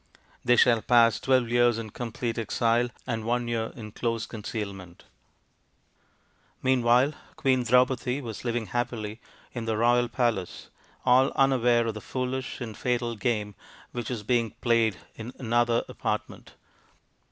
[0.43, 5.03] They shall pass twelve years in complete exile and one year in close concealment."
[6.63, 9.21] Meanwhile, Queen Draupadi was living happily
[9.53, 10.69] in the royal palace,
[11.05, 13.53] all unaware of the foolish and fatal game
[13.91, 16.53] which was being played in another 88 THE INDIAN STORY BOOK apartment.